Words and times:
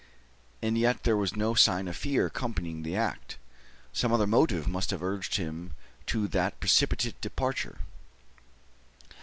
And 0.63 0.79
yet 0.79 1.03
there 1.03 1.15
was 1.15 1.35
no 1.35 1.53
sign 1.53 1.87
of 1.87 1.95
fear 1.95 2.25
accompanying 2.25 2.81
the 2.81 2.95
act. 2.95 3.37
Some 3.93 4.11
other 4.11 4.25
motive 4.25 4.67
must 4.67 4.89
have 4.89 5.03
urged 5.03 5.35
him 5.35 5.73
to 6.07 6.27
that 6.29 6.59
precipitate 6.59 7.21
departure. 7.21 7.77